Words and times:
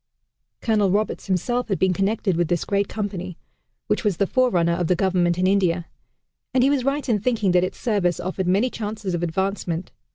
Colonel 0.61 0.89
Roberts 0.89 1.27
himself 1.27 1.67
had 1.67 1.77
been 1.77 1.93
connected 1.93 2.35
with 2.35 2.47
this 2.47 2.65
great 2.65 2.87
company, 2.87 3.37
which 3.85 4.03
was 4.03 4.17
the 4.17 4.25
forerunner 4.25 4.71
of 4.73 4.87
the 4.87 4.95
Government 4.95 5.37
in 5.37 5.45
India 5.45 5.85
and 6.55 6.63
he 6.63 6.71
was 6.71 6.83
right 6.83 7.07
in 7.07 7.19
thinking 7.19 7.51
that 7.51 7.63
its 7.63 7.77
service 7.79 8.19
offered 8.19 8.47
many 8.47 8.71
chances 8.71 9.13
of 9.13 9.21
advancement. 9.21 9.91